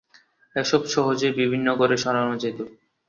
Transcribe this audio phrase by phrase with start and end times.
[0.55, 2.59] এসব সহজেই বিভিন্ন ঘরে সরানো যেত।